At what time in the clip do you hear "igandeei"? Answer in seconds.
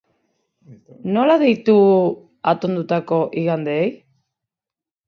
3.45-3.89